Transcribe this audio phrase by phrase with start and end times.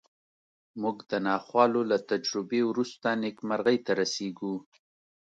[0.81, 4.53] موږ د ناخوالو له تجربې وروسته نېکمرغۍ ته رسېږو